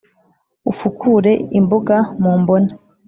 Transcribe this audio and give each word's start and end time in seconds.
Ufukure 0.71 1.31
imbuga 1.59 1.95
mu 2.21 2.31
mbone 2.39 2.71